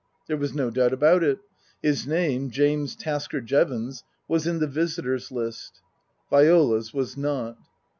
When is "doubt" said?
0.71-0.93